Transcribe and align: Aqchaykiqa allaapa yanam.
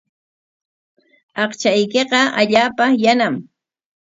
Aqchaykiqa 1.43 2.21
allaapa 2.39 2.85
yanam. 3.03 3.35